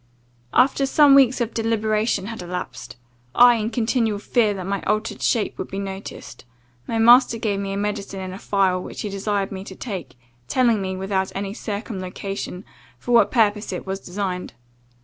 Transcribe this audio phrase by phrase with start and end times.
[0.55, 2.95] After some weeks of deliberation had elapsed,
[3.35, 6.43] I in continual fear that my altered shape would be noticed,
[6.87, 10.17] my master gave me a medicine in a phial, which he desired me to take,
[10.47, 12.65] telling me, without any circumlocution,
[12.97, 14.53] for what purpose it was designed.